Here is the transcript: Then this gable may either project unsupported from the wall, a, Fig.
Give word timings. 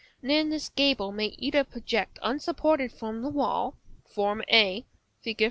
Then 0.23 0.49
this 0.49 0.69
gable 0.69 1.11
may 1.11 1.27
either 1.37 1.63
project 1.63 2.17
unsupported 2.23 2.91
from 2.91 3.21
the 3.21 3.29
wall, 3.29 3.77
a, 4.17 4.83
Fig. 5.21 5.37